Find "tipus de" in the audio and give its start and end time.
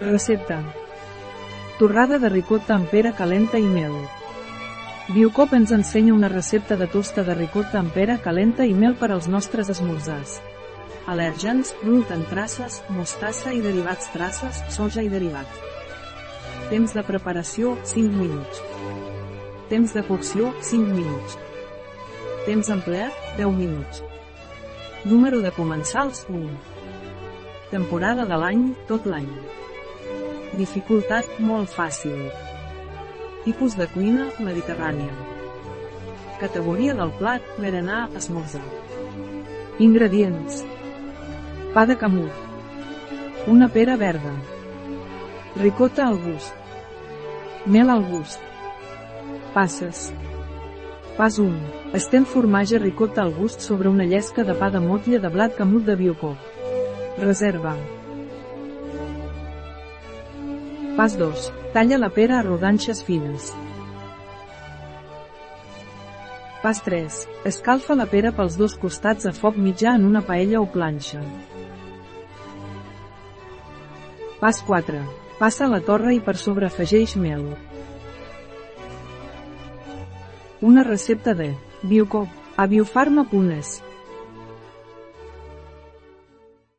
33.42-33.88